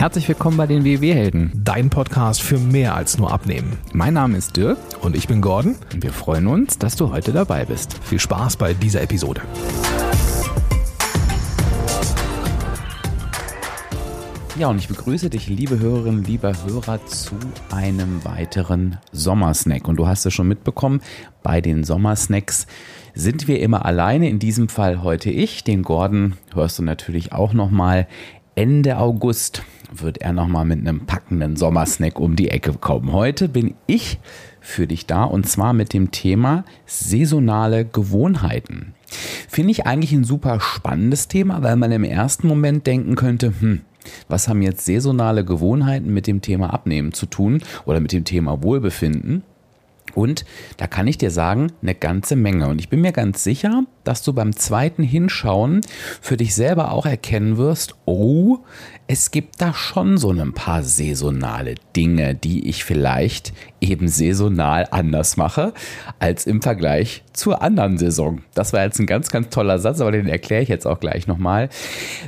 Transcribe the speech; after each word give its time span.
Herzlich 0.00 0.26
willkommen 0.28 0.56
bei 0.56 0.66
den 0.66 0.82
WW-Helden. 0.82 1.52
Dein 1.54 1.90
Podcast 1.90 2.40
für 2.40 2.56
mehr 2.56 2.94
als 2.94 3.18
nur 3.18 3.30
Abnehmen. 3.30 3.76
Mein 3.92 4.14
Name 4.14 4.38
ist 4.38 4.56
Dirk 4.56 4.78
Und 5.02 5.14
ich 5.14 5.28
bin 5.28 5.42
Gordon. 5.42 5.76
und 5.92 6.02
wir 6.02 6.14
freuen 6.14 6.46
uns, 6.46 6.78
dass 6.78 6.96
du 6.96 7.12
heute 7.12 7.32
dabei 7.32 7.66
bist. 7.66 8.02
Viel 8.02 8.18
Spaß 8.18 8.56
bei 8.56 8.72
dieser 8.72 9.02
Episode. 9.02 9.42
Ja, 14.58 14.68
und 14.68 14.78
ich 14.78 14.88
begrüße 14.88 15.28
dich, 15.28 15.48
liebe 15.48 15.78
Hörerinnen, 15.78 16.24
lieber 16.24 16.54
Hörer, 16.64 17.04
zu 17.04 17.34
einem 17.70 18.24
weiteren 18.24 18.96
Sommersnack. 19.12 19.86
Und 19.86 19.96
du 19.96 20.06
hast 20.06 20.24
es 20.24 20.32
schon 20.32 20.48
mitbekommen, 20.48 21.02
bei 21.42 21.60
den 21.60 21.84
Sommersnacks 21.84 22.66
sind 23.12 23.48
wir 23.48 23.60
immer 23.60 23.84
alleine. 23.84 24.30
In 24.30 24.38
diesem 24.38 24.70
Fall 24.70 25.02
heute 25.02 25.30
ich. 25.30 25.62
Den 25.62 25.82
Gordon 25.82 26.38
hörst 26.54 26.78
du 26.78 26.82
natürlich 26.82 27.32
auch 27.32 27.52
nochmal. 27.52 28.06
Ende 28.60 28.98
August 28.98 29.62
wird 29.90 30.18
er 30.18 30.34
nochmal 30.34 30.66
mit 30.66 30.80
einem 30.80 31.06
packenden 31.06 31.56
Sommersnack 31.56 32.20
um 32.20 32.36
die 32.36 32.50
Ecke 32.50 32.74
kommen. 32.74 33.10
Heute 33.10 33.48
bin 33.48 33.72
ich 33.86 34.18
für 34.60 34.86
dich 34.86 35.06
da 35.06 35.24
und 35.24 35.48
zwar 35.48 35.72
mit 35.72 35.94
dem 35.94 36.10
Thema 36.10 36.66
saisonale 36.84 37.86
Gewohnheiten. 37.86 38.92
Finde 39.48 39.70
ich 39.70 39.86
eigentlich 39.86 40.12
ein 40.12 40.24
super 40.24 40.60
spannendes 40.60 41.26
Thema, 41.26 41.62
weil 41.62 41.76
man 41.76 41.90
im 41.90 42.04
ersten 42.04 42.48
Moment 42.48 42.86
denken 42.86 43.14
könnte, 43.14 43.54
hm, 43.60 43.80
was 44.28 44.46
haben 44.46 44.60
jetzt 44.60 44.84
saisonale 44.84 45.42
Gewohnheiten 45.42 46.12
mit 46.12 46.26
dem 46.26 46.42
Thema 46.42 46.74
Abnehmen 46.74 47.14
zu 47.14 47.24
tun 47.24 47.62
oder 47.86 48.00
mit 48.00 48.12
dem 48.12 48.24
Thema 48.24 48.62
Wohlbefinden? 48.62 49.42
Und 50.14 50.44
da 50.76 50.86
kann 50.86 51.06
ich 51.06 51.18
dir 51.18 51.30
sagen, 51.30 51.72
eine 51.82 51.94
ganze 51.94 52.36
Menge. 52.36 52.68
Und 52.68 52.80
ich 52.80 52.88
bin 52.88 53.00
mir 53.00 53.12
ganz 53.12 53.44
sicher, 53.44 53.84
dass 54.04 54.22
du 54.22 54.32
beim 54.32 54.56
zweiten 54.56 55.02
Hinschauen 55.02 55.80
für 56.20 56.36
dich 56.36 56.54
selber 56.54 56.92
auch 56.92 57.06
erkennen 57.06 57.56
wirst, 57.56 57.94
oh, 58.04 58.58
es 59.06 59.30
gibt 59.30 59.60
da 59.60 59.74
schon 59.74 60.18
so 60.18 60.30
ein 60.30 60.52
paar 60.52 60.82
saisonale 60.82 61.74
Dinge, 61.96 62.34
die 62.34 62.68
ich 62.68 62.84
vielleicht 62.84 63.52
eben 63.80 64.08
saisonal 64.08 64.86
anders 64.90 65.36
mache 65.36 65.74
als 66.18 66.46
im 66.46 66.62
Vergleich 66.62 67.24
zur 67.32 67.62
anderen 67.62 67.98
Saison. 67.98 68.42
Das 68.54 68.72
war 68.72 68.84
jetzt 68.84 69.00
ein 69.00 69.06
ganz, 69.06 69.30
ganz 69.30 69.48
toller 69.50 69.78
Satz, 69.78 70.00
aber 70.00 70.12
den 70.12 70.28
erkläre 70.28 70.62
ich 70.62 70.68
jetzt 70.68 70.86
auch 70.86 71.00
gleich 71.00 71.26
nochmal. 71.26 71.68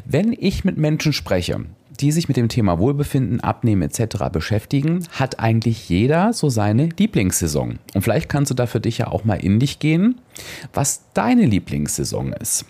Wenn 0.05 0.33
ich 0.33 0.64
mit 0.64 0.77
Menschen 0.77 1.12
spreche, 1.12 1.60
die 2.03 2.12
sich 2.12 2.28
mit 2.28 2.36
dem 2.36 2.48
Thema 2.48 2.78
Wohlbefinden, 2.78 3.41
Abnehmen 3.41 3.83
etc. 3.83 4.25
beschäftigen, 4.33 5.06
hat 5.12 5.39
eigentlich 5.39 5.89
jeder 5.89 6.33
so 6.33 6.48
seine 6.48 6.89
Lieblingssaison. 6.98 7.78
Und 7.94 8.03
vielleicht 8.03 8.28
kannst 8.28 8.50
du 8.50 8.55
da 8.55 8.67
für 8.67 8.81
dich 8.81 8.98
ja 8.98 9.06
auch 9.06 9.25
mal 9.25 9.36
in 9.36 9.61
dich 9.61 9.78
gehen, 9.78 10.20
was 10.75 11.03
deine 11.14 11.47
Lieblingssaison 11.47 12.33
ist. 12.33 12.67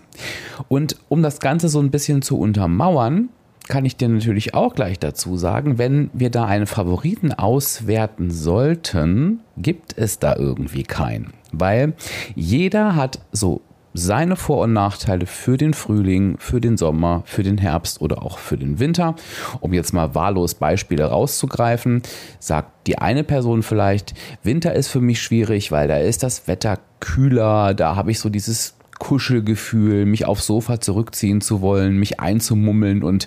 Und 0.69 0.97
um 1.08 1.22
das 1.22 1.41
Ganze 1.41 1.69
so 1.69 1.80
ein 1.80 1.91
bisschen 1.91 2.20
zu 2.20 2.39
untermauern, 2.39 3.30
kann 3.69 3.84
ich 3.84 3.97
dir 3.97 4.08
natürlich 4.08 4.55
auch 4.55 4.74
gleich 4.74 4.98
dazu 4.98 5.36
sagen, 5.36 5.78
wenn 5.78 6.11
wir 6.12 6.30
da 6.30 6.44
einen 6.44 6.67
Favoriten 6.67 7.33
auswerten 7.33 8.30
sollten, 8.30 9.41
gibt 9.56 9.96
es 9.96 10.19
da 10.19 10.36
irgendwie 10.36 10.83
keinen. 10.83 11.33
Weil 11.52 11.94
jeder 12.34 12.96
hat 12.96 13.20
so 13.30 13.62
seine 13.94 14.36
Vor- 14.36 14.62
und 14.62 14.72
Nachteile 14.72 15.26
für 15.26 15.56
den 15.56 15.74
Frühling, 15.74 16.36
für 16.38 16.60
den 16.60 16.76
Sommer, 16.76 17.22
für 17.26 17.42
den 17.42 17.58
Herbst 17.58 18.00
oder 18.00 18.22
auch 18.22 18.38
für 18.38 18.56
den 18.56 18.78
Winter. 18.78 19.14
Um 19.60 19.72
jetzt 19.72 19.92
mal 19.92 20.14
wahllos 20.14 20.54
Beispiele 20.54 21.04
rauszugreifen, 21.04 22.02
sagt 22.38 22.86
die 22.86 22.98
eine 22.98 23.24
Person 23.24 23.62
vielleicht, 23.62 24.14
Winter 24.42 24.74
ist 24.74 24.88
für 24.88 25.00
mich 25.00 25.20
schwierig, 25.20 25.72
weil 25.72 25.88
da 25.88 25.98
ist 25.98 26.22
das 26.22 26.48
Wetter 26.48 26.78
kühler, 27.00 27.74
da 27.74 27.96
habe 27.96 28.10
ich 28.10 28.18
so 28.18 28.28
dieses 28.28 28.74
Kuschelgefühl, 29.03 30.06
mich 30.06 30.27
aufs 30.27 30.47
Sofa 30.47 30.81
zurückziehen 30.81 31.41
zu 31.41 31.61
wollen, 31.61 31.98
mich 31.98 32.20
einzumummeln 32.20 33.03
und 33.03 33.27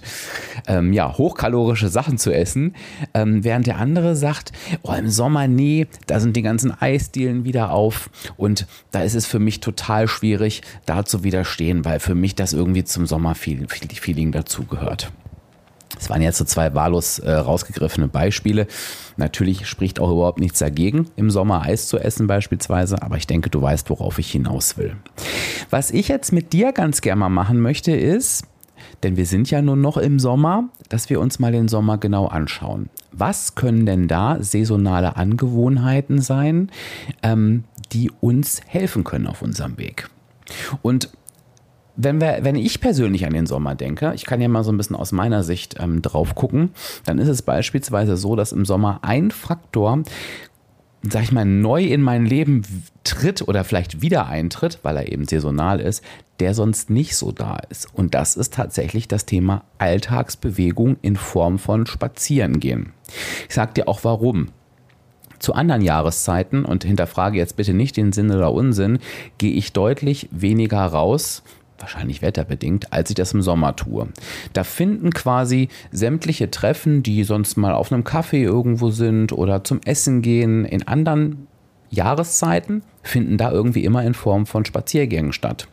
ähm, 0.67 0.93
ja, 0.93 1.17
hochkalorische 1.17 1.89
Sachen 1.89 2.17
zu 2.17 2.31
essen. 2.31 2.75
Ähm, 3.13 3.43
während 3.43 3.67
der 3.67 3.77
andere 3.77 4.15
sagt, 4.15 4.53
oh, 4.83 4.93
im 4.93 5.09
Sommer, 5.09 5.49
nee, 5.49 5.87
da 6.07 6.21
sind 6.21 6.37
die 6.37 6.43
ganzen 6.43 6.71
Eisdielen 6.71 7.43
wieder 7.43 7.71
auf 7.71 8.09
und 8.37 8.67
da 8.91 9.01
ist 9.01 9.15
es 9.15 9.25
für 9.25 9.39
mich 9.39 9.59
total 9.59 10.07
schwierig, 10.07 10.61
da 10.85 11.03
zu 11.03 11.25
widerstehen, 11.25 11.83
weil 11.83 11.99
für 11.99 12.15
mich 12.15 12.35
das 12.35 12.53
irgendwie 12.53 12.85
zum 12.85 13.05
Sommerfeeling 13.05 14.31
dazugehört. 14.31 15.11
Es 16.05 16.09
waren 16.11 16.21
jetzt 16.21 16.37
so 16.37 16.45
zwei 16.45 16.75
wahllos 16.75 17.17
äh, 17.17 17.31
rausgegriffene 17.31 18.07
Beispiele. 18.07 18.67
Natürlich 19.17 19.65
spricht 19.65 19.99
auch 19.99 20.11
überhaupt 20.11 20.39
nichts 20.39 20.59
dagegen, 20.59 21.09
im 21.15 21.31
Sommer 21.31 21.63
Eis 21.63 21.87
zu 21.87 21.97
essen 21.97 22.27
beispielsweise, 22.27 23.01
aber 23.01 23.17
ich 23.17 23.25
denke, 23.25 23.49
du 23.49 23.59
weißt, 23.59 23.89
worauf 23.89 24.19
ich 24.19 24.29
hinaus 24.29 24.77
will. 24.77 24.97
Was 25.71 25.89
ich 25.89 26.07
jetzt 26.07 26.31
mit 26.31 26.53
dir 26.53 26.73
ganz 26.73 27.01
gerne 27.01 27.21
mal 27.21 27.29
machen 27.29 27.59
möchte, 27.59 27.91
ist, 27.91 28.43
denn 29.01 29.17
wir 29.17 29.25
sind 29.25 29.49
ja 29.49 29.63
nur 29.63 29.77
noch 29.77 29.97
im 29.97 30.19
Sommer, 30.19 30.69
dass 30.89 31.09
wir 31.09 31.19
uns 31.19 31.39
mal 31.39 31.51
den 31.51 31.67
Sommer 31.67 31.97
genau 31.97 32.27
anschauen. 32.27 32.91
Was 33.11 33.55
können 33.55 33.87
denn 33.87 34.07
da 34.07 34.37
saisonale 34.39 35.15
Angewohnheiten 35.15 36.21
sein, 36.21 36.69
ähm, 37.23 37.63
die 37.93 38.11
uns 38.21 38.61
helfen 38.67 39.03
können 39.03 39.25
auf 39.25 39.41
unserem 39.41 39.79
Weg? 39.79 40.07
Und 40.83 41.09
wenn, 41.97 42.19
wir, 42.19 42.39
wenn 42.41 42.55
ich 42.55 42.81
persönlich 42.81 43.25
an 43.25 43.33
den 43.33 43.45
Sommer 43.45 43.75
denke, 43.75 44.13
ich 44.15 44.25
kann 44.25 44.41
ja 44.41 44.47
mal 44.47 44.63
so 44.63 44.71
ein 44.71 44.77
bisschen 44.77 44.95
aus 44.95 45.11
meiner 45.11 45.43
Sicht 45.43 45.75
ähm, 45.79 46.01
drauf 46.01 46.35
gucken, 46.35 46.71
dann 47.05 47.19
ist 47.19 47.27
es 47.27 47.41
beispielsweise 47.41 48.17
so, 48.17 48.35
dass 48.35 48.51
im 48.51 48.65
Sommer 48.65 48.99
ein 49.01 49.31
Faktor, 49.31 50.03
sag 51.03 51.23
ich 51.23 51.31
mal, 51.31 51.45
neu 51.45 51.83
in 51.83 52.01
mein 52.01 52.25
Leben 52.25 52.63
tritt 53.03 53.47
oder 53.47 53.63
vielleicht 53.63 54.01
wieder 54.01 54.27
eintritt, 54.27 54.79
weil 54.83 54.97
er 54.97 55.11
eben 55.11 55.25
saisonal 55.25 55.79
ist, 55.79 56.03
der 56.39 56.53
sonst 56.53 56.89
nicht 56.89 57.15
so 57.15 57.31
da 57.31 57.57
ist. 57.69 57.87
Und 57.93 58.13
das 58.13 58.35
ist 58.35 58.53
tatsächlich 58.53 59.07
das 59.07 59.25
Thema 59.25 59.63
Alltagsbewegung 59.77 60.97
in 61.01 61.15
Form 61.15 61.59
von 61.59 61.85
Spazierengehen. 61.85 62.91
Ich 63.47 63.55
sag 63.55 63.73
dir 63.75 63.87
auch 63.87 64.03
warum. 64.03 64.49
Zu 65.39 65.53
anderen 65.53 65.81
Jahreszeiten, 65.81 66.65
und 66.65 66.83
hinterfrage 66.83 67.37
jetzt 67.37 67.55
bitte 67.55 67.73
nicht 67.73 67.97
den 67.97 68.11
Sinn 68.13 68.31
oder 68.31 68.51
Unsinn, 68.51 68.99
gehe 69.37 69.53
ich 69.53 69.73
deutlich 69.73 70.27
weniger 70.31 70.85
raus, 70.85 71.43
wahrscheinlich 71.79 72.21
wetterbedingt, 72.21 72.93
als 72.93 73.09
ich 73.09 73.15
das 73.15 73.33
im 73.33 73.41
Sommer 73.41 73.75
tue. 73.75 74.07
Da 74.53 74.63
finden 74.63 75.11
quasi 75.11 75.69
sämtliche 75.91 76.51
Treffen, 76.51 77.03
die 77.03 77.23
sonst 77.23 77.57
mal 77.57 77.73
auf 77.73 77.91
einem 77.91 78.03
Kaffee 78.03 78.43
irgendwo 78.43 78.91
sind 78.91 79.31
oder 79.31 79.63
zum 79.63 79.81
Essen 79.85 80.21
gehen, 80.21 80.65
in 80.65 80.87
anderen 80.87 81.47
Jahreszeiten 81.89 82.81
finden 83.05 83.37
da 83.37 83.51
irgendwie 83.51 83.85
immer 83.85 84.03
in 84.03 84.13
Form 84.13 84.45
von 84.45 84.65
Spaziergängen 84.65 85.31
statt. 85.31 85.67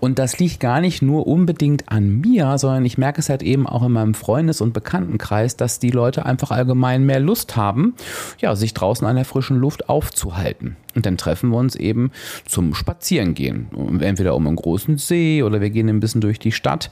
Und 0.00 0.18
das 0.18 0.38
liegt 0.38 0.60
gar 0.60 0.80
nicht 0.80 1.02
nur 1.02 1.26
unbedingt 1.26 1.90
an 1.90 2.20
mir, 2.20 2.58
sondern 2.58 2.84
ich 2.84 2.96
merke 2.96 3.20
es 3.20 3.28
halt 3.28 3.42
eben 3.42 3.66
auch 3.66 3.82
in 3.82 3.92
meinem 3.92 4.14
Freundes- 4.14 4.60
und 4.60 4.72
Bekanntenkreis, 4.72 5.56
dass 5.56 5.78
die 5.78 5.90
Leute 5.90 6.24
einfach 6.24 6.50
allgemein 6.50 7.04
mehr 7.04 7.20
Lust 7.20 7.56
haben, 7.56 7.94
ja, 8.40 8.54
sich 8.54 8.72
draußen 8.72 9.06
an 9.06 9.16
der 9.16 9.24
frischen 9.24 9.56
Luft 9.56 9.88
aufzuhalten. 9.88 10.76
Und 10.94 11.04
dann 11.04 11.18
treffen 11.18 11.50
wir 11.50 11.58
uns 11.58 11.76
eben 11.76 12.10
zum 12.46 12.74
Spazierengehen. 12.74 13.68
Entweder 14.00 14.34
um 14.34 14.46
einen 14.46 14.56
großen 14.56 14.96
See 14.96 15.42
oder 15.42 15.60
wir 15.60 15.70
gehen 15.70 15.88
ein 15.88 16.00
bisschen 16.00 16.22
durch 16.22 16.38
die 16.38 16.52
Stadt. 16.52 16.90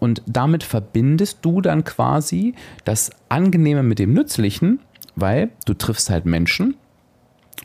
Und 0.00 0.22
damit 0.26 0.62
verbindest 0.62 1.38
du 1.42 1.60
dann 1.60 1.84
quasi 1.84 2.54
das 2.84 3.10
Angenehme 3.28 3.82
mit 3.82 3.98
dem 3.98 4.14
Nützlichen, 4.14 4.80
weil 5.16 5.50
du 5.66 5.74
triffst 5.74 6.08
halt 6.08 6.24
Menschen, 6.24 6.76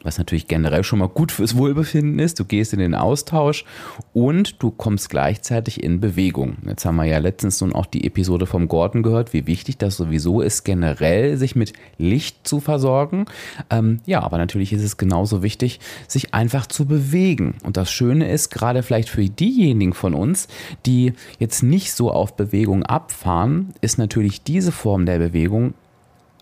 was 0.04 0.18
natürlich 0.18 0.48
generell 0.48 0.84
schon 0.84 1.00
mal 1.00 1.10
gut 1.10 1.32
fürs 1.32 1.58
Wohlbefinden 1.58 2.20
ist. 2.20 2.40
Du 2.40 2.46
gehst 2.46 2.74
in 2.74 2.80
den 2.80 2.96
Austausch 2.96 3.66
und 4.14 4.62
du 4.62 4.72
kommst 4.72 5.10
gleichzeitig 5.10 5.84
in 5.84 6.00
Bewegung. 6.00 6.58
Jetzt 6.66 6.86
haben 6.86 6.96
wir 6.96 7.06
ja 7.06 7.18
letztens 7.18 7.62
nun 7.62 7.74
auch 7.74 7.86
die 7.86 8.06
Episode 8.06 8.46
vom 8.46 8.68
Gordon 8.68 9.04
gehört, 9.04 9.34
wie 9.34 9.48
wichtig 9.48 9.78
das 9.78 9.98
sowieso 9.98 10.42
ist, 10.42 10.64
generell 10.64 11.38
sich 11.38 11.56
mit 11.56 11.74
Licht 11.98 12.48
zu 12.48 12.60
versorgen. 12.60 13.26
Ähm, 13.70 14.00
ja, 14.06 14.22
aber 14.22 14.38
natürlich 14.38 14.74
ist 14.74 14.84
es 14.84 14.98
genauso 14.98 15.44
wichtig, 15.44 15.80
sich 16.08 16.34
einfach 16.34 16.68
zu 16.68 16.86
bewegen. 16.86 17.56
Und 17.64 17.78
das 17.78 17.92
Schöne 17.92 18.32
ist, 18.32 18.50
gerade 18.50 18.84
vielleicht 18.84 19.10
für 19.10 19.24
diejenigen 19.26 19.94
von 19.94 20.14
uns, 20.14 20.48
die 20.86 21.14
jetzt 21.40 21.64
nicht 21.64 21.94
so 21.94 22.12
auf 22.12 22.36
Bewegung 22.36 22.84
abfahren, 22.84 23.74
ist 23.82 23.98
natürlich 23.98 24.44
diese 24.44 24.72
Form 24.72 25.06
der 25.06 25.20
Bewegung 25.20 25.74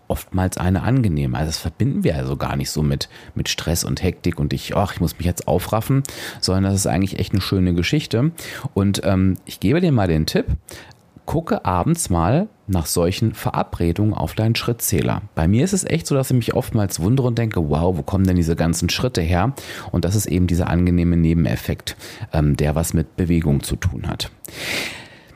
oftmals 0.08 0.58
eine 0.58 0.82
angenehme. 0.82 1.36
Also 1.36 1.48
das 1.48 1.58
verbinden 1.58 2.04
wir 2.04 2.16
also 2.16 2.36
gar 2.36 2.56
nicht 2.56 2.70
so 2.70 2.82
mit, 2.82 3.08
mit 3.34 3.48
Stress 3.48 3.84
und 3.84 4.02
Hektik 4.02 4.38
und 4.38 4.52
ich, 4.52 4.76
ach, 4.76 4.94
ich 4.94 5.00
muss 5.00 5.18
mich 5.18 5.26
jetzt 5.26 5.48
aufraffen, 5.48 6.02
sondern 6.40 6.64
das 6.64 6.74
ist 6.74 6.86
eigentlich 6.86 7.18
echt 7.18 7.32
eine 7.32 7.40
schöne 7.40 7.74
Geschichte. 7.74 8.32
Und 8.74 9.02
ähm, 9.04 9.36
ich 9.44 9.60
gebe 9.60 9.80
dir 9.80 9.92
mal 9.92 10.08
den 10.08 10.26
Tipp, 10.26 10.46
gucke 11.26 11.64
abends 11.64 12.08
mal 12.08 12.48
nach 12.68 12.86
solchen 12.86 13.34
Verabredungen 13.34 14.14
auf 14.14 14.34
deinen 14.34 14.54
Schrittzähler. 14.54 15.22
Bei 15.34 15.46
mir 15.46 15.64
ist 15.64 15.72
es 15.72 15.84
echt 15.84 16.06
so, 16.06 16.14
dass 16.14 16.30
ich 16.30 16.36
mich 16.36 16.54
oftmals 16.54 17.00
wundere 17.00 17.26
und 17.28 17.38
denke, 17.38 17.68
wow, 17.68 17.96
wo 17.96 18.02
kommen 18.02 18.26
denn 18.26 18.36
diese 18.36 18.56
ganzen 18.56 18.88
Schritte 18.88 19.20
her? 19.20 19.52
Und 19.92 20.04
das 20.04 20.16
ist 20.16 20.26
eben 20.26 20.46
dieser 20.46 20.68
angenehme 20.68 21.16
Nebeneffekt, 21.16 21.96
ähm, 22.32 22.56
der 22.56 22.74
was 22.74 22.94
mit 22.94 23.16
Bewegung 23.16 23.62
zu 23.62 23.76
tun 23.76 24.08
hat. 24.08 24.30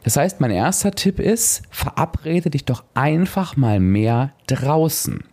Das 0.03 0.17
heißt, 0.17 0.41
mein 0.41 0.51
erster 0.51 0.93
Tipp 0.93 1.19
ist, 1.21 1.63
verabrede 1.71 2.51
dich 2.51 2.65
doch 2.65 2.85
einfach 2.95 3.57
mal 3.57 3.81
mehr 3.81 4.33
draußen. 4.47 5.25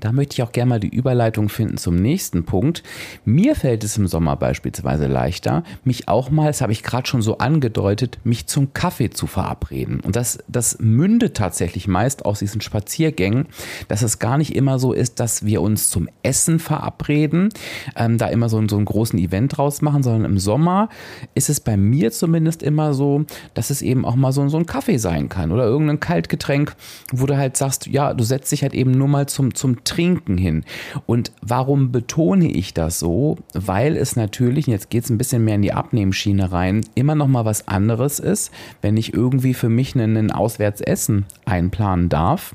Da 0.00 0.12
möchte 0.12 0.34
ich 0.34 0.42
auch 0.42 0.52
gerne 0.52 0.70
mal 0.70 0.80
die 0.80 0.88
Überleitung 0.88 1.48
finden 1.48 1.76
zum 1.76 1.96
nächsten 1.96 2.44
Punkt. 2.44 2.82
Mir 3.24 3.54
fällt 3.54 3.84
es 3.84 3.96
im 3.96 4.06
Sommer 4.06 4.36
beispielsweise 4.36 5.06
leichter, 5.06 5.62
mich 5.84 6.08
auch 6.08 6.30
mal, 6.30 6.46
das 6.46 6.60
habe 6.60 6.72
ich 6.72 6.82
gerade 6.82 7.06
schon 7.06 7.22
so 7.22 7.38
angedeutet, 7.38 8.18
mich 8.24 8.46
zum 8.46 8.72
Kaffee 8.72 9.10
zu 9.10 9.26
verabreden. 9.26 10.00
Und 10.00 10.16
das, 10.16 10.38
das 10.48 10.78
mündet 10.80 11.36
tatsächlich 11.36 11.88
meist 11.88 12.24
aus 12.24 12.38
diesen 12.38 12.60
Spaziergängen, 12.60 13.46
dass 13.88 14.02
es 14.02 14.18
gar 14.18 14.38
nicht 14.38 14.54
immer 14.54 14.78
so 14.78 14.92
ist, 14.92 15.20
dass 15.20 15.44
wir 15.44 15.60
uns 15.60 15.90
zum 15.90 16.08
Essen 16.22 16.58
verabreden, 16.58 17.50
ähm, 17.96 18.18
da 18.18 18.28
immer 18.28 18.48
so, 18.48 18.62
so 18.68 18.76
einen 18.76 18.84
großen 18.84 19.18
Event 19.18 19.56
draus 19.56 19.82
machen, 19.82 20.02
sondern 20.02 20.24
im 20.24 20.38
Sommer 20.38 20.88
ist 21.34 21.48
es 21.48 21.60
bei 21.60 21.76
mir 21.76 22.12
zumindest 22.12 22.62
immer 22.62 22.94
so, 22.94 23.24
dass 23.54 23.70
es 23.70 23.82
eben 23.82 24.04
auch 24.04 24.16
mal 24.16 24.32
so, 24.32 24.48
so 24.48 24.56
ein 24.56 24.66
Kaffee 24.66 24.98
sein 24.98 25.28
kann 25.28 25.52
oder 25.52 25.64
irgendein 25.64 26.00
Kaltgetränk, 26.00 26.74
wo 27.12 27.26
du 27.26 27.36
halt 27.36 27.56
sagst, 27.56 27.86
ja, 27.86 28.14
du 28.14 28.24
setzt 28.24 28.52
dich 28.52 28.62
halt 28.62 28.74
eben 28.74 28.92
nur 28.92 29.08
mal 29.08 29.26
zum, 29.26 29.54
zum 29.54 29.81
Trinken 29.84 30.38
hin. 30.38 30.64
Und 31.06 31.32
warum 31.40 31.92
betone 31.92 32.50
ich 32.50 32.74
das 32.74 32.98
so? 32.98 33.38
Weil 33.52 33.96
es 33.96 34.16
natürlich, 34.16 34.66
jetzt 34.66 34.90
geht 34.90 35.04
es 35.04 35.10
ein 35.10 35.18
bisschen 35.18 35.44
mehr 35.44 35.56
in 35.56 35.62
die 35.62 35.72
Abnehmschiene 35.72 36.52
rein, 36.52 36.82
immer 36.94 37.14
noch 37.14 37.28
mal 37.28 37.44
was 37.44 37.68
anderes 37.68 38.18
ist, 38.18 38.50
wenn 38.80 38.96
ich 38.96 39.14
irgendwie 39.14 39.54
für 39.54 39.68
mich 39.68 39.94
einen 39.94 40.30
Auswärtsessen 40.30 41.26
einplanen 41.44 42.08
darf, 42.08 42.54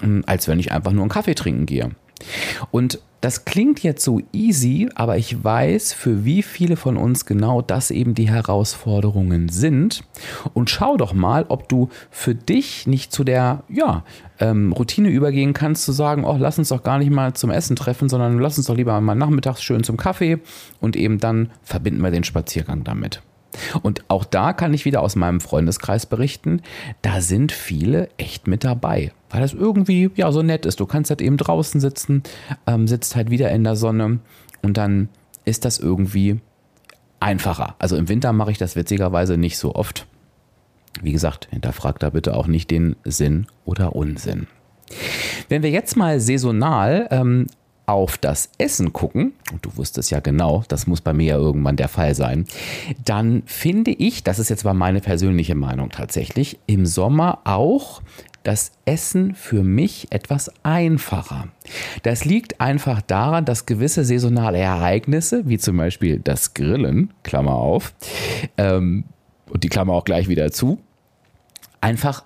hm, 0.00 0.24
als 0.26 0.48
wenn 0.48 0.58
ich 0.58 0.72
einfach 0.72 0.92
nur 0.92 1.02
einen 1.02 1.10
Kaffee 1.10 1.34
trinken 1.34 1.66
gehe. 1.66 1.90
Und 2.70 3.00
das 3.20 3.44
klingt 3.44 3.82
jetzt 3.82 4.04
so 4.04 4.20
easy, 4.32 4.88
aber 4.94 5.16
ich 5.16 5.42
weiß, 5.42 5.92
für 5.92 6.24
wie 6.24 6.42
viele 6.42 6.76
von 6.76 6.96
uns 6.96 7.26
genau 7.26 7.62
das 7.62 7.90
eben 7.90 8.14
die 8.14 8.28
Herausforderungen 8.28 9.48
sind. 9.48 10.04
Und 10.54 10.70
schau 10.70 10.96
doch 10.96 11.12
mal, 11.12 11.44
ob 11.48 11.68
du 11.68 11.88
für 12.10 12.34
dich 12.34 12.86
nicht 12.86 13.12
zu 13.12 13.24
der 13.24 13.64
ja, 13.68 14.04
ähm, 14.38 14.72
Routine 14.72 15.08
übergehen 15.08 15.54
kannst, 15.54 15.84
zu 15.84 15.92
sagen, 15.92 16.24
oh, 16.24 16.36
lass 16.38 16.58
uns 16.58 16.68
doch 16.68 16.82
gar 16.82 16.98
nicht 16.98 17.10
mal 17.10 17.34
zum 17.34 17.50
Essen 17.50 17.74
treffen, 17.74 18.08
sondern 18.08 18.38
lass 18.38 18.58
uns 18.58 18.68
doch 18.68 18.76
lieber 18.76 19.00
mal 19.00 19.14
nachmittags 19.14 19.62
schön 19.62 19.82
zum 19.82 19.96
Kaffee 19.96 20.38
und 20.80 20.94
eben 20.94 21.18
dann 21.18 21.50
verbinden 21.62 22.02
wir 22.02 22.10
den 22.10 22.24
Spaziergang 22.24 22.84
damit. 22.84 23.22
Und 23.82 24.04
auch 24.08 24.24
da 24.24 24.52
kann 24.52 24.74
ich 24.74 24.84
wieder 24.84 25.02
aus 25.02 25.16
meinem 25.16 25.40
Freundeskreis 25.40 26.06
berichten, 26.06 26.62
da 27.02 27.20
sind 27.20 27.52
viele 27.52 28.08
echt 28.18 28.46
mit 28.46 28.64
dabei, 28.64 29.12
weil 29.30 29.40
das 29.40 29.52
irgendwie 29.52 30.10
ja 30.14 30.30
so 30.32 30.42
nett 30.42 30.66
ist. 30.66 30.80
Du 30.80 30.86
kannst 30.86 31.10
halt 31.10 31.22
eben 31.22 31.36
draußen 31.36 31.80
sitzen, 31.80 32.22
ähm, 32.66 32.86
sitzt 32.86 33.16
halt 33.16 33.30
wieder 33.30 33.50
in 33.50 33.64
der 33.64 33.76
Sonne 33.76 34.20
und 34.62 34.76
dann 34.76 35.08
ist 35.44 35.64
das 35.64 35.78
irgendwie 35.78 36.40
einfacher. 37.20 37.74
Also 37.78 37.96
im 37.96 38.08
Winter 38.08 38.32
mache 38.32 38.50
ich 38.50 38.58
das 38.58 38.76
witzigerweise 38.76 39.36
nicht 39.36 39.58
so 39.58 39.74
oft. 39.74 40.06
Wie 41.02 41.12
gesagt, 41.12 41.48
hinterfragt 41.50 42.02
da 42.02 42.10
bitte 42.10 42.34
auch 42.34 42.46
nicht 42.46 42.70
den 42.70 42.96
Sinn 43.04 43.46
oder 43.64 43.94
Unsinn. 43.94 44.46
Wenn 45.48 45.62
wir 45.62 45.70
jetzt 45.70 45.96
mal 45.96 46.20
saisonal 46.20 47.08
ähm, 47.10 47.46
auf 47.86 48.18
das 48.18 48.50
Essen 48.58 48.92
gucken, 48.92 49.32
und 49.52 49.64
du 49.64 49.76
wusstest 49.76 50.10
ja 50.10 50.20
genau, 50.20 50.64
das 50.68 50.86
muss 50.86 51.00
bei 51.00 51.12
mir 51.12 51.26
ja 51.26 51.36
irgendwann 51.36 51.76
der 51.76 51.88
Fall 51.88 52.14
sein, 52.14 52.46
dann 53.04 53.42
finde 53.46 53.92
ich, 53.92 54.24
das 54.24 54.38
ist 54.38 54.48
jetzt 54.48 54.64
mal 54.64 54.74
meine 54.74 55.00
persönliche 55.00 55.54
Meinung 55.54 55.90
tatsächlich, 55.90 56.58
im 56.66 56.86
Sommer 56.86 57.40
auch 57.44 58.02
das 58.46 58.70
Essen 58.84 59.34
für 59.34 59.64
mich 59.64 60.06
etwas 60.10 60.52
einfacher. 60.62 61.48
Das 62.04 62.24
liegt 62.24 62.60
einfach 62.60 63.02
daran, 63.02 63.44
dass 63.44 63.66
gewisse 63.66 64.04
saisonale 64.04 64.58
Ereignisse, 64.58 65.48
wie 65.48 65.58
zum 65.58 65.76
Beispiel 65.76 66.20
das 66.20 66.54
Grillen, 66.54 67.12
Klammer 67.24 67.54
auf, 67.56 67.92
ähm, 68.56 69.04
und 69.50 69.64
die 69.64 69.68
Klammer 69.68 69.94
auch 69.94 70.04
gleich 70.04 70.28
wieder 70.28 70.52
zu, 70.52 70.78
einfach 71.80 72.24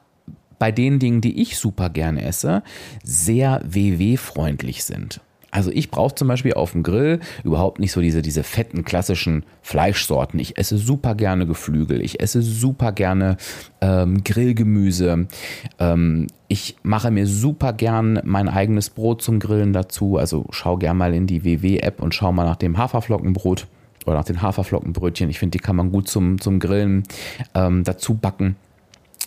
bei 0.59 0.71
den 0.71 0.99
Dingen, 0.99 1.23
die 1.23 1.41
ich 1.41 1.57
super 1.57 1.89
gerne 1.89 2.23
esse, 2.23 2.63
sehr 3.03 3.63
WW-freundlich 3.65 4.85
sind. 4.85 5.23
Also 5.51 5.71
ich 5.73 5.91
brauche 5.91 6.15
zum 6.15 6.29
Beispiel 6.29 6.55
auf 6.55 6.73
dem 6.73 6.83
Grill 6.83 7.21
überhaupt 7.45 7.81
nicht 7.81 7.93
so 7.93 8.01
diese, 8.01 8.23
diese 8.23 8.43
fetten 8.43 8.85
klassischen 8.85 9.45
Fleischsorten. 9.63 10.39
Ich 10.39 10.59
esse 10.59 10.79
super 10.79 11.15
gerne 11.15 11.47
Geflügel, 11.47 12.01
ich 12.01 12.21
esse 12.21 12.43
super 12.43 12.93
gerne 12.93 13.37
ähm, 13.81 14.23
Grillgemüse. 14.23 15.27
Ähm, 15.79 16.27
ich 16.49 16.77
mache 16.83 17.11
mir 17.11 17.27
super 17.27 17.73
gern 17.73 18.21
mein 18.25 18.49
eigenes 18.49 18.91
Brot 18.91 19.23
zum 19.23 19.39
Grillen 19.39 19.73
dazu. 19.73 20.17
Also 20.17 20.47
schau 20.51 20.77
gern 20.77 20.97
mal 20.97 21.15
in 21.15 21.27
die 21.27 21.45
WW-App 21.45 22.01
und 22.01 22.15
schau 22.15 22.33
mal 22.33 22.45
nach 22.45 22.57
dem 22.57 22.79
Haferflockenbrot 22.79 23.67
oder 24.07 24.17
nach 24.17 24.25
den 24.25 24.43
Haferflockenbrötchen. 24.43 25.31
Ich 25.31 25.39
finde, 25.39 25.59
die 25.59 25.63
kann 25.63 25.77
man 25.77 25.91
gut 25.93 26.09
zum, 26.09 26.41
zum 26.41 26.59
Grillen 26.59 27.05
ähm, 27.55 27.85
dazu 27.85 28.15
backen. 28.15 28.57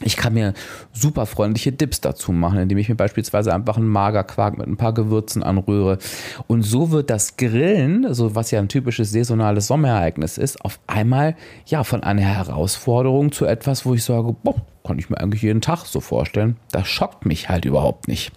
Ich 0.01 0.17
kann 0.17 0.33
mir 0.33 0.53
super 0.91 1.25
freundliche 1.25 1.71
Dips 1.71 2.01
dazu 2.01 2.31
machen, 2.31 2.59
indem 2.59 2.77
ich 2.77 2.89
mir 2.89 2.95
beispielsweise 2.95 3.53
einfach 3.53 3.77
einen 3.77 3.87
Magerquark 3.87 4.57
mit 4.57 4.67
ein 4.67 4.75
paar 4.75 4.93
Gewürzen 4.93 5.43
anrühre. 5.43 5.99
Und 6.47 6.63
so 6.63 6.91
wird 6.91 7.09
das 7.09 7.37
Grillen, 7.37 8.13
so 8.13 8.35
was 8.35 8.51
ja 8.51 8.59
ein 8.59 8.69
typisches 8.69 9.11
saisonales 9.11 9.67
Sommerereignis 9.67 10.37
ist, 10.37 10.63
auf 10.65 10.79
einmal 10.87 11.35
ja 11.67 11.83
von 11.83 12.03
einer 12.03 12.21
Herausforderung 12.21 13.31
zu 13.31 13.45
etwas, 13.45 13.85
wo 13.85 13.93
ich 13.93 14.03
sage, 14.03 14.35
boah, 14.43 14.55
kann 14.83 14.99
ich 14.99 15.09
mir 15.09 15.19
eigentlich 15.19 15.43
jeden 15.43 15.61
Tag 15.61 15.85
so 15.85 16.01
vorstellen. 16.01 16.57
Das 16.71 16.87
schockt 16.87 17.25
mich 17.25 17.47
halt 17.47 17.63
überhaupt 17.63 18.07
nicht. 18.07 18.33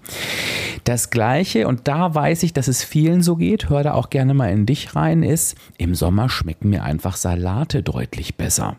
Das 0.85 1.11
gleiche, 1.11 1.67
und 1.67 1.89
da 1.89 2.15
weiß 2.15 2.45
ich, 2.45 2.53
dass 2.53 2.69
es 2.69 2.85
vielen 2.85 3.23
so 3.23 3.35
geht, 3.35 3.69
hör 3.71 3.83
da 3.83 3.95
auch 3.95 4.11
gerne 4.11 4.35
mal 4.35 4.53
in 4.53 4.67
dich 4.67 4.95
rein, 4.95 5.23
ist, 5.23 5.57
im 5.79 5.95
Sommer 5.95 6.29
schmecken 6.29 6.71
mir 6.71 6.85
einfach 6.85 7.17
Salate 7.17 7.83
deutlich 7.83 8.37
besser. 8.37 8.77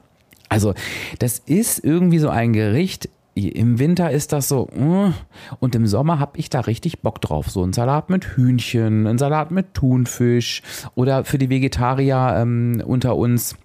Also 0.50 0.74
das 1.20 1.40
ist 1.40 1.84
irgendwie 1.84 2.20
so 2.20 2.30
ein 2.30 2.54
Gericht, 2.54 3.10
im 3.36 3.78
Winter 3.78 4.10
ist 4.10 4.34
das 4.34 4.48
so, 4.48 4.68
uh, 4.76 5.12
und 5.60 5.76
im 5.76 5.86
Sommer 5.86 6.20
habe 6.20 6.40
ich 6.40 6.50
da 6.50 6.62
richtig 6.62 7.02
Bock 7.02 7.22
drauf. 7.22 7.50
So 7.50 7.64
ein 7.64 7.74
Salat 7.74 8.10
mit 8.10 8.36
Hühnchen, 8.36 9.06
ein 9.06 9.18
Salat 9.18 9.52
mit 9.52 9.74
Thunfisch 9.74 10.64
oder 10.96 11.24
für 11.24 11.38
die 11.38 11.50
Vegetarier 11.50 12.36
ähm, 12.38 12.82
unter 12.86 13.16
uns. 13.16 13.56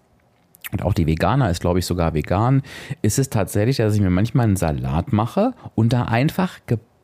Und 0.72 0.82
auch 0.82 0.94
die 0.94 1.06
Veganer 1.06 1.50
ist, 1.50 1.60
glaube 1.60 1.78
ich, 1.78 1.86
sogar 1.86 2.14
vegan, 2.14 2.62
ist 3.02 3.18
es 3.18 3.28
tatsächlich, 3.28 3.76
dass 3.76 3.94
ich 3.94 4.00
mir 4.00 4.10
manchmal 4.10 4.46
einen 4.46 4.56
Salat 4.56 5.12
mache 5.12 5.52
und 5.74 5.92
da 5.92 6.04
einfach 6.04 6.60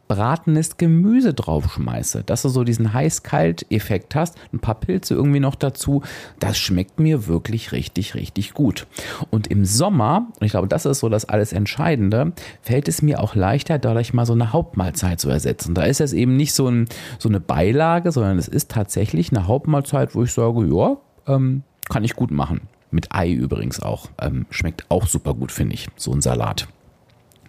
gebratenes 0.08 0.78
Gemüse 0.78 1.34
draufschmeiße, 1.34 2.24
dass 2.24 2.42
du 2.42 2.48
so 2.48 2.64
diesen 2.64 2.92
heiß-kalt-Effekt 2.94 4.14
hast, 4.14 4.36
ein 4.52 4.58
paar 4.58 4.74
Pilze 4.74 5.14
irgendwie 5.14 5.40
noch 5.40 5.54
dazu, 5.54 6.02
das 6.40 6.56
schmeckt 6.58 6.98
mir 6.98 7.26
wirklich 7.26 7.72
richtig, 7.72 8.14
richtig 8.14 8.54
gut. 8.54 8.86
Und 9.30 9.48
im 9.48 9.64
Sommer, 9.64 10.28
und 10.40 10.46
ich 10.46 10.52
glaube, 10.52 10.68
das 10.68 10.86
ist 10.86 11.00
so 11.00 11.08
das 11.08 11.26
alles 11.26 11.52
Entscheidende, 11.52 12.32
fällt 12.62 12.88
es 12.88 13.02
mir 13.02 13.20
auch 13.20 13.34
leichter, 13.34 13.78
dadurch 13.78 14.14
mal 14.14 14.26
so 14.26 14.32
eine 14.32 14.52
Hauptmahlzeit 14.52 15.20
zu 15.20 15.28
ersetzen. 15.28 15.74
Da 15.74 15.82
ist 15.82 16.00
es 16.00 16.14
eben 16.14 16.36
nicht 16.36 16.54
so, 16.54 16.68
ein, 16.68 16.88
so 17.18 17.28
eine 17.28 17.40
Beilage, 17.40 18.10
sondern 18.10 18.38
es 18.38 18.48
ist 18.48 18.70
tatsächlich 18.70 19.30
eine 19.30 19.46
Hauptmahlzeit, 19.46 20.14
wo 20.14 20.22
ich 20.22 20.32
sage, 20.32 20.66
ja, 20.66 20.96
ähm, 21.26 21.62
kann 21.90 22.04
ich 22.04 22.16
gut 22.16 22.30
machen. 22.30 22.62
Mit 22.90 23.14
Ei 23.14 23.30
übrigens 23.30 23.80
auch. 23.80 24.06
Ähm, 24.18 24.46
schmeckt 24.48 24.86
auch 24.88 25.06
super 25.06 25.34
gut, 25.34 25.52
finde 25.52 25.74
ich, 25.74 25.88
so 25.96 26.12
ein 26.12 26.22
Salat 26.22 26.68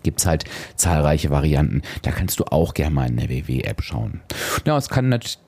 gibt 0.03 0.19
es 0.19 0.25
halt 0.25 0.45
zahlreiche 0.75 1.29
Varianten. 1.29 1.81
Da 2.01 2.11
kannst 2.11 2.39
du 2.39 2.45
auch 2.45 2.73
gerne 2.73 2.95
mal 2.95 3.09
in 3.09 3.17
der 3.17 3.29
WW-App 3.29 3.81
schauen. 3.81 4.21
Ja, 4.65 4.77
es 4.77 4.89
kann 4.89 5.09
natürlich 5.09 5.39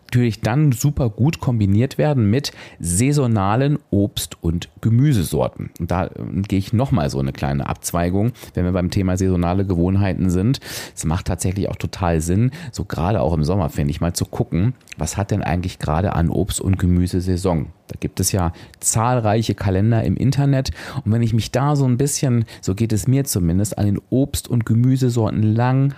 dann 0.41 0.71
super 0.71 1.09
gut 1.09 1.39
kombiniert 1.39 1.97
werden 1.97 2.29
mit 2.29 2.51
saisonalen 2.79 3.79
Obst- 3.89 4.37
und 4.41 4.69
Gemüsesorten. 4.81 5.71
Und 5.79 5.91
da 5.91 6.05
äh, 6.05 6.09
gehe 6.47 6.59
ich 6.59 6.73
nochmal 6.73 7.09
so 7.09 7.19
eine 7.19 7.31
kleine 7.31 7.67
Abzweigung, 7.67 8.33
wenn 8.53 8.65
wir 8.65 8.71
beim 8.71 8.91
Thema 8.91 9.17
saisonale 9.17 9.65
Gewohnheiten 9.65 10.29
sind. 10.29 10.59
Es 10.95 11.05
macht 11.05 11.27
tatsächlich 11.27 11.69
auch 11.69 11.75
total 11.75 12.21
Sinn, 12.21 12.51
so 12.71 12.85
gerade 12.85 13.21
auch 13.21 13.33
im 13.33 13.43
Sommer, 13.43 13.69
finde 13.69 13.91
ich, 13.91 14.01
mal 14.01 14.13
zu 14.13 14.25
gucken, 14.25 14.73
was 14.97 15.17
hat 15.17 15.31
denn 15.31 15.41
eigentlich 15.41 15.79
gerade 15.79 16.13
an 16.13 16.29
Obst- 16.29 16.61
und 16.61 16.77
Gemüsesaison? 16.77 17.67
Da 17.91 17.97
gibt 17.99 18.21
es 18.21 18.31
ja 18.31 18.53
zahlreiche 18.79 19.53
Kalender 19.53 20.03
im 20.03 20.15
Internet. 20.15 20.71
Und 21.03 21.11
wenn 21.11 21.21
ich 21.21 21.33
mich 21.33 21.51
da 21.51 21.75
so 21.75 21.85
ein 21.85 21.97
bisschen, 21.97 22.45
so 22.61 22.73
geht 22.73 22.93
es 22.93 23.05
mir 23.05 23.25
zumindest, 23.25 23.77
an 23.77 23.85
den 23.85 23.99
Obst- 24.09 24.47
und 24.47 24.65
Gemüsesorten 24.65 25.43
lang 25.43 25.93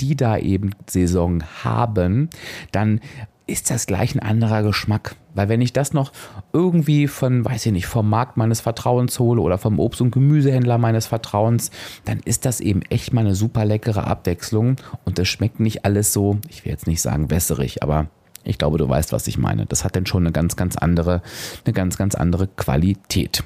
die 0.00 0.16
da 0.16 0.36
eben 0.36 0.70
Saison 0.88 1.44
haben, 1.62 2.28
dann 2.72 3.00
ist 3.46 3.70
das 3.70 3.86
gleich 3.86 4.14
ein 4.14 4.20
anderer 4.20 4.62
Geschmack. 4.62 5.16
Weil 5.34 5.48
wenn 5.48 5.60
ich 5.60 5.72
das 5.72 5.92
noch 5.92 6.12
irgendwie 6.52 7.06
von, 7.06 7.44
weiß 7.44 7.66
ich 7.66 7.72
nicht, 7.72 7.86
vom 7.86 8.08
Markt 8.08 8.36
meines 8.36 8.60
Vertrauens 8.60 9.18
hole 9.18 9.40
oder 9.40 9.58
vom 9.58 9.78
Obst- 9.78 10.00
und 10.00 10.10
Gemüsehändler 10.10 10.78
meines 10.78 11.06
Vertrauens, 11.06 11.70
dann 12.04 12.20
ist 12.20 12.44
das 12.44 12.60
eben 12.60 12.82
echt 12.82 13.12
mal 13.12 13.20
eine 13.20 13.34
super 13.34 13.64
leckere 13.64 14.06
Abwechslung 14.06 14.76
und 15.04 15.18
das 15.18 15.28
schmeckt 15.28 15.60
nicht 15.60 15.84
alles 15.84 16.12
so, 16.12 16.38
ich 16.48 16.64
will 16.64 16.72
jetzt 16.72 16.86
nicht 16.86 17.02
sagen 17.02 17.30
wässerig, 17.30 17.82
aber 17.82 18.06
ich 18.42 18.58
glaube, 18.58 18.78
du 18.78 18.88
weißt, 18.88 19.12
was 19.12 19.26
ich 19.26 19.38
meine. 19.38 19.66
Das 19.66 19.84
hat 19.84 19.96
dann 19.96 20.06
schon 20.06 20.22
eine 20.22 20.32
ganz, 20.32 20.56
ganz 20.56 20.76
andere, 20.76 21.20
eine 21.64 21.72
ganz, 21.72 21.96
ganz 21.96 22.14
andere 22.14 22.46
Qualität. 22.46 23.42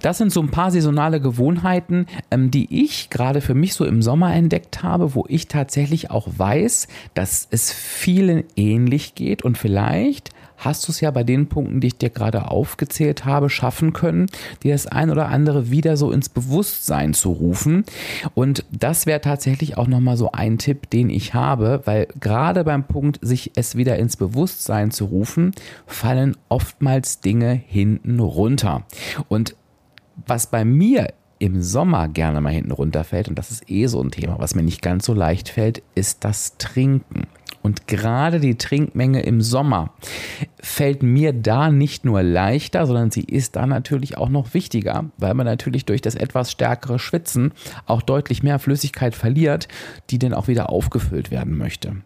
Das 0.00 0.18
sind 0.18 0.32
so 0.32 0.40
ein 0.40 0.50
paar 0.50 0.70
saisonale 0.70 1.20
Gewohnheiten, 1.20 2.06
ähm, 2.30 2.50
die 2.50 2.84
ich 2.84 3.10
gerade 3.10 3.40
für 3.40 3.54
mich 3.54 3.74
so 3.74 3.84
im 3.84 4.02
Sommer 4.02 4.34
entdeckt 4.34 4.82
habe, 4.82 5.14
wo 5.14 5.24
ich 5.28 5.48
tatsächlich 5.48 6.10
auch 6.10 6.28
weiß, 6.36 6.88
dass 7.14 7.48
es 7.50 7.72
vielen 7.72 8.44
ähnlich 8.56 9.14
geht 9.14 9.42
und 9.42 9.56
vielleicht 9.56 10.30
hast 10.56 10.86
du 10.86 10.92
es 10.92 11.00
ja 11.00 11.10
bei 11.10 11.24
den 11.24 11.48
Punkten, 11.48 11.80
die 11.80 11.88
ich 11.88 11.98
dir 11.98 12.10
gerade 12.10 12.50
aufgezählt 12.50 13.24
habe, 13.24 13.50
schaffen 13.50 13.92
können, 13.92 14.26
dir 14.62 14.72
das 14.72 14.86
ein 14.86 15.10
oder 15.10 15.28
andere 15.28 15.70
wieder 15.70 15.96
so 15.96 16.10
ins 16.10 16.28
Bewusstsein 16.28 17.14
zu 17.14 17.32
rufen. 17.32 17.84
Und 18.34 18.64
das 18.70 19.06
wäre 19.06 19.20
tatsächlich 19.20 19.76
auch 19.76 19.86
nochmal 19.86 20.16
so 20.16 20.32
ein 20.32 20.58
Tipp, 20.58 20.90
den 20.90 21.10
ich 21.10 21.34
habe, 21.34 21.82
weil 21.84 22.08
gerade 22.20 22.64
beim 22.64 22.84
Punkt, 22.84 23.18
sich 23.22 23.52
es 23.56 23.76
wieder 23.76 23.98
ins 23.98 24.16
Bewusstsein 24.16 24.90
zu 24.90 25.06
rufen, 25.06 25.52
fallen 25.86 26.36
oftmals 26.48 27.20
Dinge 27.20 27.52
hinten 27.52 28.20
runter. 28.20 28.84
Und 29.28 29.56
was 30.26 30.46
bei 30.46 30.64
mir 30.64 31.12
im 31.38 31.62
Sommer 31.62 32.08
gerne 32.08 32.40
mal 32.40 32.52
hinten 32.52 32.70
runterfällt, 32.70 33.28
und 33.28 33.38
das 33.38 33.50
ist 33.50 33.68
eh 33.70 33.86
so 33.86 34.00
ein 34.00 34.10
Thema, 34.10 34.38
was 34.38 34.54
mir 34.54 34.62
nicht 34.62 34.82
ganz 34.82 35.04
so 35.04 35.14
leicht 35.14 35.48
fällt, 35.48 35.82
ist 35.94 36.24
das 36.24 36.56
Trinken. 36.58 37.26
Und 37.64 37.88
gerade 37.88 38.40
die 38.40 38.58
Trinkmenge 38.58 39.22
im 39.22 39.40
Sommer 39.40 39.94
fällt 40.60 41.02
mir 41.02 41.32
da 41.32 41.70
nicht 41.70 42.04
nur 42.04 42.22
leichter, 42.22 42.86
sondern 42.86 43.10
sie 43.10 43.22
ist 43.22 43.56
da 43.56 43.66
natürlich 43.66 44.18
auch 44.18 44.28
noch 44.28 44.52
wichtiger, 44.52 45.06
weil 45.16 45.32
man 45.32 45.46
natürlich 45.46 45.86
durch 45.86 46.02
das 46.02 46.14
etwas 46.14 46.50
stärkere 46.50 46.98
Schwitzen 46.98 47.52
auch 47.86 48.02
deutlich 48.02 48.42
mehr 48.42 48.58
Flüssigkeit 48.58 49.14
verliert, 49.14 49.68
die 50.10 50.18
dann 50.18 50.34
auch 50.34 50.46
wieder 50.46 50.68
aufgefüllt 50.68 51.30
werden 51.30 51.56
möchte. 51.56 51.96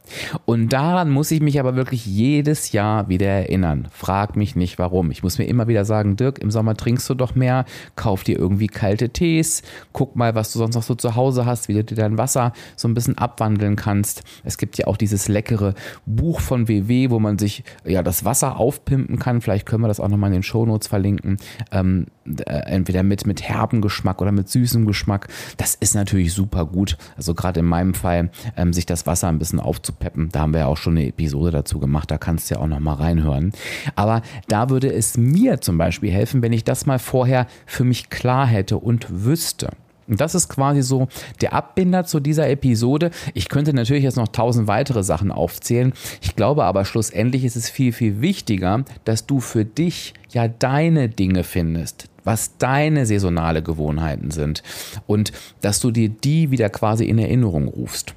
Und 0.44 0.72
daran 0.72 1.10
muss 1.10 1.32
ich 1.32 1.40
mich 1.40 1.58
aber 1.58 1.74
wirklich 1.74 2.06
jedes 2.06 2.70
Jahr 2.70 3.08
wieder 3.08 3.26
erinnern. 3.26 3.88
Frag 3.90 4.36
mich 4.36 4.54
nicht 4.54 4.78
warum. 4.78 5.10
Ich 5.10 5.24
muss 5.24 5.38
mir 5.38 5.46
immer 5.46 5.66
wieder 5.66 5.84
sagen, 5.84 6.14
Dirk, 6.14 6.38
im 6.38 6.52
Sommer 6.52 6.76
trinkst 6.76 7.10
du 7.10 7.14
doch 7.14 7.34
mehr, 7.34 7.64
kauf 7.96 8.22
dir 8.22 8.38
irgendwie 8.38 8.68
kalte 8.68 9.08
Tees, 9.08 9.62
guck 9.92 10.14
mal, 10.14 10.36
was 10.36 10.52
du 10.52 10.60
sonst 10.60 10.76
noch 10.76 10.84
so 10.84 10.94
zu 10.94 11.16
Hause 11.16 11.46
hast, 11.46 11.66
wie 11.66 11.74
du 11.74 11.82
dir 11.82 11.96
dein 11.96 12.16
Wasser 12.16 12.52
so 12.76 12.86
ein 12.86 12.94
bisschen 12.94 13.18
abwandeln 13.18 13.74
kannst. 13.74 14.22
Es 14.44 14.56
gibt 14.56 14.78
ja 14.78 14.86
auch 14.86 14.96
dieses 14.96 15.26
leckere 15.26 15.47
leckere 15.48 15.74
Buch 16.06 16.40
von 16.40 16.68
WW, 16.68 17.10
wo 17.10 17.18
man 17.18 17.38
sich 17.38 17.64
ja 17.84 18.02
das 18.02 18.24
Wasser 18.24 18.56
aufpimpen 18.56 19.18
kann. 19.18 19.40
Vielleicht 19.40 19.66
können 19.66 19.82
wir 19.82 19.88
das 19.88 20.00
auch 20.00 20.08
nochmal 20.08 20.28
in 20.28 20.34
den 20.34 20.42
Shownotes 20.42 20.88
verlinken. 20.88 21.38
Ähm, 21.72 22.06
äh, 22.26 22.52
entweder 22.66 23.02
mit, 23.02 23.26
mit 23.26 23.42
herben 23.42 23.80
Geschmack 23.80 24.20
oder 24.20 24.32
mit 24.32 24.48
süßem 24.48 24.86
Geschmack. 24.86 25.28
Das 25.56 25.74
ist 25.74 25.94
natürlich 25.94 26.32
super 26.32 26.66
gut. 26.66 26.98
Also 27.16 27.34
gerade 27.34 27.60
in 27.60 27.66
meinem 27.66 27.94
Fall, 27.94 28.30
ähm, 28.56 28.72
sich 28.72 28.86
das 28.86 29.06
Wasser 29.06 29.28
ein 29.28 29.38
bisschen 29.38 29.60
aufzupeppen. 29.60 30.28
Da 30.30 30.40
haben 30.40 30.52
wir 30.52 30.60
ja 30.60 30.66
auch 30.66 30.76
schon 30.76 30.96
eine 30.96 31.06
Episode 31.06 31.50
dazu 31.50 31.78
gemacht. 31.78 32.10
Da 32.10 32.18
kannst 32.18 32.50
du 32.50 32.56
ja 32.56 32.60
auch 32.60 32.66
nochmal 32.66 32.96
reinhören. 32.96 33.52
Aber 33.94 34.22
da 34.48 34.70
würde 34.70 34.92
es 34.92 35.16
mir 35.16 35.60
zum 35.60 35.78
Beispiel 35.78 36.10
helfen, 36.10 36.42
wenn 36.42 36.52
ich 36.52 36.64
das 36.64 36.86
mal 36.86 36.98
vorher 36.98 37.46
für 37.66 37.84
mich 37.84 38.10
klar 38.10 38.46
hätte 38.46 38.78
und 38.78 39.06
wüsste. 39.24 39.70
Und 40.08 40.20
das 40.20 40.34
ist 40.34 40.48
quasi 40.48 40.82
so 40.82 41.08
der 41.40 41.52
Abbinder 41.52 42.04
zu 42.04 42.20
dieser 42.20 42.48
Episode. 42.48 43.10
Ich 43.34 43.48
könnte 43.48 43.74
natürlich 43.74 44.04
jetzt 44.04 44.16
noch 44.16 44.28
tausend 44.28 44.66
weitere 44.66 45.02
Sachen 45.02 45.30
aufzählen. 45.30 45.92
Ich 46.22 46.34
glaube 46.34 46.64
aber 46.64 46.84
schlussendlich 46.84 47.44
ist 47.44 47.56
es 47.56 47.68
viel, 47.68 47.92
viel 47.92 48.20
wichtiger, 48.20 48.84
dass 49.04 49.26
du 49.26 49.40
für 49.40 49.64
dich 49.64 50.14
ja 50.30 50.48
deine 50.48 51.08
Dinge 51.08 51.44
findest, 51.44 52.08
was 52.24 52.56
deine 52.58 53.06
saisonale 53.06 53.62
Gewohnheiten 53.62 54.30
sind 54.30 54.62
und 55.06 55.32
dass 55.60 55.80
du 55.80 55.90
dir 55.90 56.08
die 56.08 56.50
wieder 56.50 56.70
quasi 56.70 57.04
in 57.04 57.18
Erinnerung 57.18 57.68
rufst. 57.68 58.14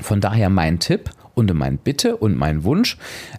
Von 0.00 0.20
daher 0.20 0.48
mein 0.48 0.78
Tipp 0.78 1.10
und 1.34 1.52
mein 1.54 1.78
Bitte 1.78 2.16
und 2.16 2.36
mein 2.36 2.64
Wunsch, 2.64 2.98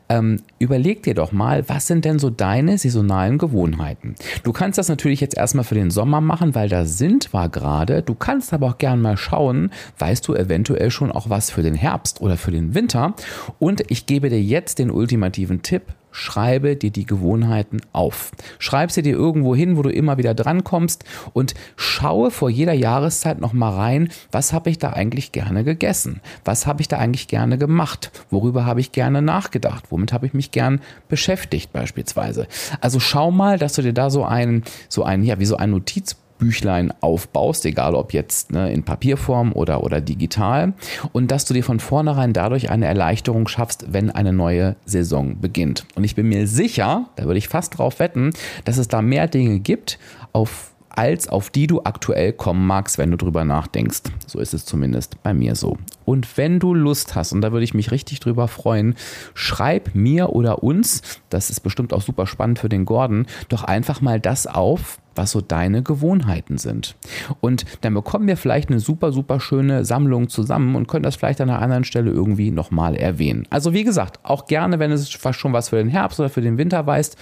ähm, 0.10 0.42
überleg 0.60 1.04
dir 1.04 1.14
doch 1.14 1.32
mal, 1.32 1.68
was 1.70 1.88
sind 1.88 2.06
denn 2.06 2.20
so 2.20 2.30
deine 2.30 2.78
saisonalen 2.78 3.38
Gewohnheiten? 3.38 4.16
Du 4.44 4.52
kannst 4.52 4.78
das 4.78 4.90
natürlich 4.90 5.22
jetzt 5.22 5.38
erstmal 5.38 5.64
für 5.64 5.76
den 5.76 5.92
Sommer 5.92 6.22
machen, 6.22 6.56
weil 6.56 6.70
da 6.70 6.86
sind 6.86 7.34
wir 7.34 7.50
gerade. 7.50 8.02
Du 8.02 8.16
kannst 8.16 8.54
aber 8.54 8.68
auch 8.68 8.78
gern 8.78 9.02
mal 9.02 9.18
schauen, 9.18 9.72
weißt 10.00 10.28
du 10.28 10.36
eventuell 10.36 10.92
schon 10.92 11.12
auch 11.12 11.30
was 11.30 11.50
für 11.50 11.64
den 11.64 11.76
Herbst 11.76 12.22
oder 12.22 12.38
für 12.38 12.52
den 12.52 12.74
Winter. 12.76 13.14
Und 13.60 13.90
ich 13.92 14.06
gebe 14.06 14.30
dir 14.30 14.42
jetzt 14.42 14.80
den 14.80 14.92
ultimativen 14.92 15.62
Tipp, 15.62 15.84
schreibe 16.14 16.78
dir 16.78 16.92
die 16.92 17.06
Gewohnheiten 17.06 17.82
auf. 17.92 18.32
Schreib 18.60 18.92
sie 18.92 19.02
dir 19.02 19.14
irgendwo 19.14 19.56
hin, 19.56 19.76
wo 19.76 19.82
du 19.82 19.90
immer 19.90 20.18
wieder 20.18 20.34
drankommst 20.34 21.04
und 21.34 21.54
schaue 21.76 22.32
vor 22.32 22.50
jeder 22.50 22.72
Jahreszeit 22.72 23.42
nochmal 23.42 23.74
rein, 23.74 24.10
was 24.32 24.54
habe 24.54 24.70
ich 24.70 24.78
da 24.78 24.92
eigentlich 24.92 25.34
gerne 25.34 25.66
gegessen? 25.66 26.22
Was 26.46 26.66
habe 26.66 26.82
ich 26.82 26.88
da 26.88 27.00
eigentlich 27.00 27.28
gerne 27.28 27.58
gemacht? 27.58 28.12
Worüber 28.30 28.66
habe 28.66 28.80
ich 28.80 28.92
gerne 28.94 29.22
nachgedacht? 29.22 29.86
Womit 29.90 30.14
habe 30.14 30.26
ich 30.26 30.34
mich 30.34 30.52
gern 30.52 30.80
beschäftigt 31.10 31.74
beispielsweise? 31.74 32.48
Also 32.80 33.00
schau 33.00 33.32
mal, 33.32 33.58
dass 33.58 33.74
du 33.74 33.82
dir 33.82 33.94
da 33.94 34.10
so 34.10 34.24
ein, 34.24 34.64
so 34.88 35.04
ein, 35.04 35.24
ja, 35.24 35.40
wie 35.40 35.46
so 35.46 35.58
ein 35.58 35.72
Notizbuch 35.72 36.23
Büchlein 36.44 36.94
aufbaust, 37.00 37.66
egal 37.66 37.96
ob 37.96 38.12
jetzt 38.12 38.52
ne, 38.52 38.74
in 38.74 38.84
Papierform 38.84 39.54
oder, 39.54 39.82
oder 39.82 40.02
digital, 40.02 40.74
und 41.14 41.32
dass 41.32 41.46
du 41.46 41.54
dir 41.54 41.64
von 41.64 41.80
vornherein 41.80 42.34
dadurch 42.34 42.70
eine 42.70 42.86
Erleichterung 42.86 43.48
schaffst, 43.48 43.94
wenn 43.94 44.12
eine 44.12 44.34
neue 44.34 44.76
Saison 44.84 45.40
beginnt. 45.40 45.86
Und 45.96 46.04
ich 46.04 46.16
bin 46.16 46.28
mir 46.28 46.46
sicher, 46.46 47.06
da 47.16 47.24
würde 47.24 47.38
ich 47.38 47.48
fast 47.48 47.78
drauf 47.78 48.00
wetten, 48.00 48.32
dass 48.66 48.78
es 48.78 48.90
da 48.90 49.02
mehr 49.02 49.28
Dinge 49.28 49.62
gibt, 49.62 50.00
auf 50.34 50.73
als 50.94 51.28
auf 51.28 51.50
die 51.50 51.68
du 51.68 51.82
aktuell 51.84 52.34
kommen 52.34 52.66
magst, 52.66 52.98
wenn 52.98 53.12
du 53.12 53.18
drüber 53.18 53.44
nachdenkst. 53.44 54.02
So 54.26 54.40
ist 54.40 54.54
es 54.54 54.66
zumindest 54.66 55.22
bei 55.24 55.34
mir 55.34 55.56
so. 55.56 55.78
Und 56.06 56.38
wenn 56.38 56.60
du 56.60 56.74
Lust 56.74 57.16
hast, 57.16 57.34
und 57.34 57.42
da 57.42 57.52
würde 57.52 57.64
ich 57.64 57.74
mich 57.74 57.92
richtig 57.92 58.20
drüber 58.20 58.48
freuen, 58.48 58.96
schreib 59.34 59.96
mir 59.96 60.30
oder 60.30 60.64
uns, 60.64 61.02
das 61.30 61.50
ist 61.50 61.62
bestimmt 61.62 61.94
auch 61.94 62.02
super 62.02 62.28
spannend 62.28 62.60
für 62.60 62.70
den 62.70 62.86
Gordon, 62.86 63.26
doch 63.50 63.64
einfach 63.64 64.02
mal 64.02 64.20
das 64.20 64.48
auf, 64.48 65.00
was 65.16 65.32
so 65.32 65.42
deine 65.42 65.84
Gewohnheiten 65.84 66.58
sind. 66.58 66.96
Und 67.42 67.66
dann 67.82 67.94
bekommen 67.94 68.28
wir 68.28 68.38
vielleicht 68.38 68.70
eine 68.70 68.80
super, 68.80 69.12
super 69.12 69.40
schöne 69.40 69.86
Sammlung 69.86 70.30
zusammen 70.30 70.76
und 70.76 70.88
können 70.88 71.04
das 71.04 71.16
vielleicht 71.16 71.42
an 71.42 71.50
einer 71.50 71.62
anderen 71.62 71.84
Stelle 71.84 72.12
irgendwie 72.12 72.52
nochmal 72.52 72.96
erwähnen. 72.96 73.48
Also 73.50 73.74
wie 73.74 73.84
gesagt, 73.84 74.20
auch 74.24 74.46
gerne, 74.46 74.80
wenn 74.80 74.92
es 74.92 75.10
schon 75.10 75.54
was 75.54 75.70
für 75.70 75.78
den 75.78 75.90
Herbst 75.90 76.20
oder 76.20 76.30
für 76.30 76.42
den 76.42 76.58
Winter 76.58 76.86
weißt. 76.86 77.18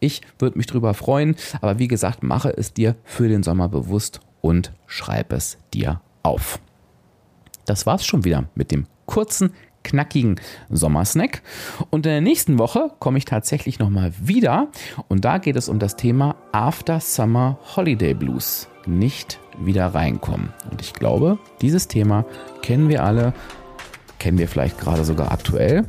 Ich 0.00 0.22
würde 0.38 0.58
mich 0.58 0.66
drüber 0.66 0.94
freuen, 0.94 1.36
aber 1.60 1.78
wie 1.78 1.88
gesagt, 1.88 2.22
mache 2.22 2.50
es 2.56 2.72
dir 2.72 2.96
für 3.04 3.28
den 3.28 3.42
Sommer 3.42 3.68
bewusst 3.68 4.20
und 4.40 4.72
schreib 4.86 5.32
es 5.32 5.58
dir 5.72 6.00
auf. 6.22 6.60
Das 7.64 7.86
war's 7.86 8.04
schon 8.04 8.24
wieder 8.24 8.44
mit 8.54 8.70
dem 8.70 8.86
kurzen, 9.06 9.52
knackigen 9.84 10.40
Sommersnack. 10.70 11.42
Und 11.90 12.06
in 12.06 12.12
der 12.12 12.20
nächsten 12.20 12.58
Woche 12.58 12.90
komme 12.98 13.18
ich 13.18 13.24
tatsächlich 13.24 13.78
nochmal 13.78 14.12
wieder 14.20 14.68
und 15.08 15.24
da 15.24 15.38
geht 15.38 15.56
es 15.56 15.68
um 15.68 15.78
das 15.78 15.96
Thema 15.96 16.36
After 16.52 17.00
Summer 17.00 17.58
Holiday 17.76 18.14
Blues. 18.14 18.68
Nicht 18.86 19.38
wieder 19.58 19.94
reinkommen. 19.94 20.52
Und 20.70 20.80
ich 20.82 20.92
glaube, 20.92 21.38
dieses 21.60 21.88
Thema 21.88 22.24
kennen 22.62 22.88
wir 22.88 23.04
alle, 23.04 23.32
kennen 24.18 24.38
wir 24.38 24.48
vielleicht 24.48 24.78
gerade 24.78 25.04
sogar 25.04 25.32
aktuell 25.32 25.86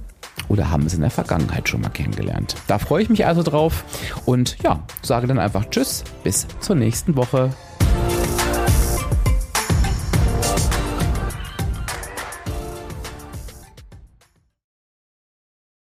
oder 0.48 0.70
haben 0.70 0.86
es 0.86 0.94
in 0.94 1.02
der 1.02 1.12
Vergangenheit 1.12 1.70
schon 1.70 1.82
mal 1.82 1.90
kennengelernt. 1.90 2.56
Da 2.68 2.80
freue 2.80 3.04
ich 3.04 3.10
mich 3.10 3.26
also 3.26 3.44
drauf 3.44 3.84
und 4.26 4.58
ja, 4.64 4.84
sage 5.02 5.28
dann 5.28 5.40
einfach 5.40 5.66
Tschüss, 5.70 6.04
bis 6.24 6.48
zur 6.60 6.76
nächsten 6.76 7.16
Woche. 7.16 7.52